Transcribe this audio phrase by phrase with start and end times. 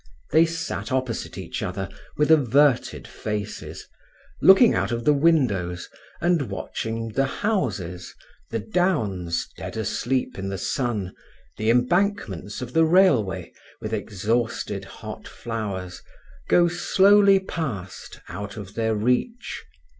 [0.31, 3.87] They sat opposite each other with averted faces,
[4.41, 5.89] looking out of the windows
[6.19, 8.15] and watching the houses,
[8.49, 11.13] the downs dead asleep in the sun,
[11.57, 16.01] the embankments of the railway with exhausted hot flowers
[16.49, 19.61] go slowly past out of their reach.